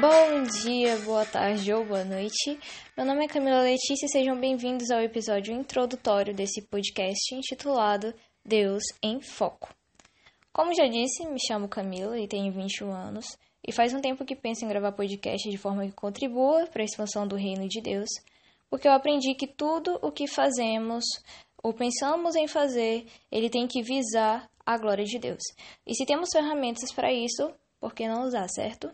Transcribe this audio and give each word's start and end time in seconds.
Bom 0.00 0.44
dia, 0.62 0.96
boa 0.98 1.26
tarde 1.26 1.72
ou 1.72 1.84
boa 1.84 2.04
noite. 2.04 2.56
Meu 2.96 3.04
nome 3.04 3.24
é 3.24 3.28
Camila 3.28 3.62
Letícia 3.62 4.06
e 4.06 4.08
sejam 4.08 4.38
bem-vindos 4.38 4.92
ao 4.92 5.00
episódio 5.00 5.52
introdutório 5.52 6.32
desse 6.32 6.62
podcast 6.62 7.34
intitulado 7.34 8.14
Deus 8.44 8.84
em 9.02 9.20
Foco. 9.20 9.74
Como 10.52 10.72
já 10.72 10.86
disse, 10.86 11.26
me 11.26 11.40
chamo 11.44 11.66
Camila 11.66 12.16
e 12.16 12.28
tenho 12.28 12.52
21 12.52 12.92
anos 12.92 13.26
e 13.66 13.72
faz 13.72 13.92
um 13.92 14.00
tempo 14.00 14.24
que 14.24 14.36
penso 14.36 14.64
em 14.64 14.68
gravar 14.68 14.92
podcast 14.92 15.50
de 15.50 15.58
forma 15.58 15.84
que 15.84 15.92
contribua 15.92 16.68
para 16.68 16.82
a 16.82 16.84
expansão 16.84 17.26
do 17.26 17.34
reino 17.34 17.66
de 17.66 17.80
Deus, 17.80 18.08
porque 18.70 18.86
eu 18.86 18.92
aprendi 18.92 19.34
que 19.34 19.48
tudo 19.48 19.98
o 20.00 20.12
que 20.12 20.28
fazemos 20.28 21.04
ou 21.60 21.72
pensamos 21.74 22.36
em 22.36 22.46
fazer, 22.46 23.04
ele 23.32 23.50
tem 23.50 23.66
que 23.66 23.82
visar 23.82 24.48
a 24.64 24.78
glória 24.78 25.04
de 25.04 25.18
Deus. 25.18 25.42
E 25.84 25.92
se 25.92 26.06
temos 26.06 26.28
ferramentas 26.32 26.92
para 26.92 27.12
isso, 27.12 27.52
por 27.80 27.94
que 27.94 28.06
não 28.06 28.22
usar, 28.22 28.48
certo? 28.48 28.92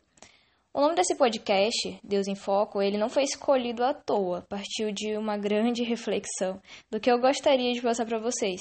O 0.76 0.80
nome 0.80 0.96
desse 0.96 1.14
podcast, 1.14 2.00
Deus 2.02 2.26
em 2.26 2.34
Foco, 2.34 2.82
ele 2.82 2.98
não 2.98 3.08
foi 3.08 3.22
escolhido 3.22 3.84
à 3.84 3.94
toa, 3.94 4.44
partiu 4.48 4.90
de 4.90 5.16
uma 5.16 5.38
grande 5.38 5.84
reflexão 5.84 6.60
do 6.90 6.98
que 6.98 7.08
eu 7.08 7.20
gostaria 7.20 7.72
de 7.72 7.80
passar 7.80 8.04
para 8.04 8.18
vocês. 8.18 8.60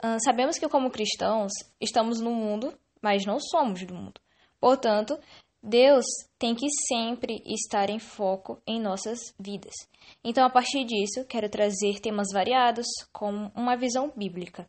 Uh, 0.00 0.22
sabemos 0.24 0.56
que, 0.56 0.68
como 0.68 0.88
cristãos, 0.88 1.50
estamos 1.80 2.20
no 2.20 2.30
mundo, 2.30 2.72
mas 3.02 3.26
não 3.26 3.40
somos 3.40 3.84
do 3.84 3.92
mundo. 3.92 4.20
Portanto, 4.60 5.18
Deus 5.60 6.04
tem 6.38 6.54
que 6.54 6.68
sempre 6.86 7.42
estar 7.44 7.90
em 7.90 7.98
foco 7.98 8.62
em 8.64 8.80
nossas 8.80 9.18
vidas. 9.36 9.74
Então, 10.22 10.46
a 10.46 10.50
partir 10.50 10.84
disso, 10.84 11.24
quero 11.28 11.48
trazer 11.50 11.98
temas 11.98 12.28
variados 12.32 12.86
com 13.12 13.50
uma 13.56 13.76
visão 13.76 14.12
bíblica 14.14 14.64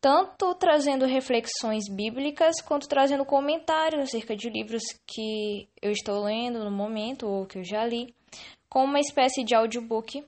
tanto 0.00 0.54
trazendo 0.54 1.04
reflexões 1.04 1.84
bíblicas 1.90 2.60
quanto 2.62 2.88
trazendo 2.88 3.24
comentários 3.24 4.02
acerca 4.02 4.34
de 4.34 4.48
livros 4.48 4.82
que 5.06 5.68
eu 5.80 5.92
estou 5.92 6.24
lendo 6.24 6.64
no 6.64 6.70
momento 6.70 7.26
ou 7.26 7.46
que 7.46 7.58
eu 7.58 7.64
já 7.64 7.84
li, 7.84 8.14
com 8.68 8.84
uma 8.84 8.98
espécie 8.98 9.44
de 9.44 9.54
audiobook 9.54 10.24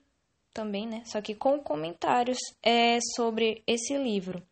também, 0.53 0.85
né? 0.85 1.01
Só 1.05 1.19
que 1.21 1.33
com 1.33 1.59
comentários 1.59 2.37
é, 2.61 2.99
sobre 3.15 3.63
esse 3.65 3.97
livro. 3.97 4.43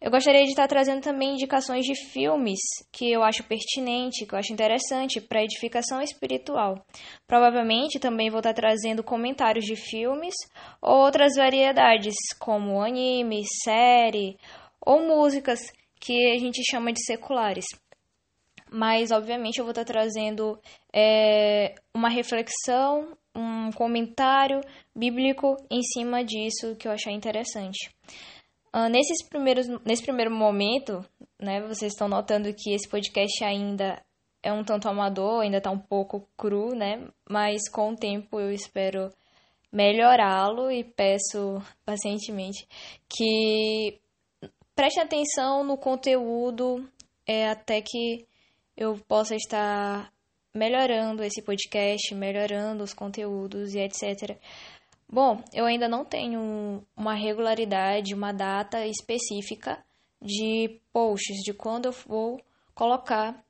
Eu 0.00 0.10
gostaria 0.10 0.44
de 0.44 0.48
estar 0.48 0.66
trazendo 0.66 1.02
também 1.02 1.34
indicações 1.34 1.84
de 1.84 1.94
filmes 1.94 2.58
que 2.90 3.12
eu 3.12 3.22
acho 3.22 3.44
pertinente, 3.44 4.24
que 4.24 4.34
eu 4.34 4.38
acho 4.38 4.50
interessante 4.50 5.20
para 5.20 5.44
edificação 5.44 6.00
espiritual. 6.00 6.82
Provavelmente 7.26 8.00
também 8.00 8.30
vou 8.30 8.40
estar 8.40 8.54
trazendo 8.54 9.04
comentários 9.04 9.66
de 9.66 9.76
filmes 9.76 10.34
ou 10.80 11.04
outras 11.04 11.32
variedades, 11.36 12.14
como 12.38 12.80
anime, 12.80 13.42
série 13.62 14.38
ou 14.80 15.06
músicas 15.06 15.60
que 16.00 16.32
a 16.32 16.38
gente 16.38 16.62
chama 16.70 16.94
de 16.94 17.04
seculares. 17.04 17.66
Mas, 18.72 19.10
obviamente, 19.10 19.58
eu 19.58 19.64
vou 19.64 19.72
estar 19.72 19.84
trazendo 19.84 20.58
é, 20.94 21.74
uma 21.92 22.08
reflexão, 22.08 23.18
um 23.36 23.70
comentário 23.72 24.60
bíblico 24.96 25.56
em 25.70 25.82
cima 25.82 26.24
disso 26.24 26.74
que 26.76 26.88
eu 26.88 26.92
achei 26.92 27.12
interessante. 27.12 27.90
Uh, 28.74 28.88
nesses 28.88 29.26
primeiros, 29.28 29.66
nesse 29.84 30.02
primeiro 30.02 30.30
momento, 30.30 31.04
né, 31.38 31.60
vocês 31.62 31.92
estão 31.92 32.08
notando 32.08 32.52
que 32.54 32.72
esse 32.72 32.88
podcast 32.88 33.44
ainda 33.44 34.00
é 34.42 34.52
um 34.52 34.64
tanto 34.64 34.88
amador, 34.88 35.42
ainda 35.42 35.58
está 35.58 35.70
um 35.70 35.78
pouco 35.78 36.28
cru, 36.36 36.74
né? 36.74 37.08
Mas 37.28 37.68
com 37.70 37.90
o 37.92 37.96
tempo 37.96 38.38
eu 38.40 38.52
espero 38.52 39.10
melhorá-lo 39.72 40.70
e 40.70 40.82
peço 40.84 41.62
pacientemente 41.84 42.66
que 43.08 44.00
preste 44.74 45.00
atenção 45.00 45.62
no 45.62 45.76
conteúdo 45.76 46.88
é, 47.26 47.48
até 47.48 47.82
que 47.82 48.26
eu 48.76 48.96
possa 49.06 49.36
estar 49.36 50.10
melhorando 50.54 51.22
esse 51.22 51.42
podcast, 51.42 52.14
melhorando 52.14 52.82
os 52.82 52.92
conteúdos 52.92 53.74
e 53.74 53.78
etc. 53.78 54.36
Bom, 55.12 55.42
eu 55.52 55.64
ainda 55.66 55.88
não 55.88 56.04
tenho 56.04 56.86
uma 56.96 57.14
regularidade, 57.14 58.14
uma 58.14 58.32
data 58.32 58.86
específica 58.86 59.84
de 60.22 60.80
posts, 60.92 61.42
de 61.42 61.52
quando 61.52 61.86
eu 61.86 61.92
vou 62.06 62.40
colocar 62.72 63.44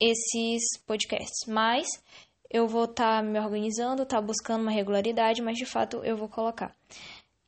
esses 0.00 0.62
podcasts, 0.84 1.46
mas 1.46 1.86
eu 2.50 2.66
vou 2.66 2.84
estar 2.84 3.18
tá 3.18 3.22
me 3.22 3.38
organizando, 3.38 4.02
estar 4.02 4.16
tá 4.16 4.26
buscando 4.26 4.62
uma 4.62 4.72
regularidade, 4.72 5.40
mas 5.40 5.56
de 5.56 5.64
fato 5.64 5.98
eu 6.04 6.16
vou 6.16 6.28
colocar. 6.28 6.74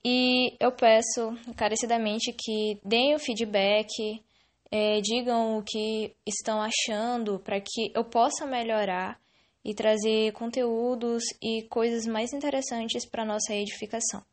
E 0.05 0.55
eu 0.61 0.71
peço 0.71 1.37
encarecidamente 1.49 2.33
que 2.33 2.79
deem 2.85 3.17
o 3.17 3.19
feedback, 3.19 4.23
é, 4.71 5.01
digam 5.01 5.59
o 5.59 5.63
que 5.65 6.15
estão 6.25 6.61
achando 6.63 7.41
para 7.41 7.61
que 7.61 7.91
eu 7.93 8.05
possa 8.05 8.47
melhorar 8.47 9.19
e 9.67 9.75
trazer 9.75 10.31
conteúdos 10.31 11.25
e 11.43 11.65
coisas 11.65 12.07
mais 12.07 12.33
interessantes 12.33 13.05
para 13.05 13.25
nossa 13.25 13.53
edificação. 13.53 14.25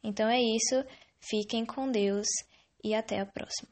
Então 0.00 0.28
é 0.28 0.40
isso, 0.40 0.84
fiquem 1.18 1.66
com 1.66 1.90
Deus 1.90 2.28
e 2.84 2.94
até 2.94 3.18
a 3.18 3.26
próxima. 3.26 3.68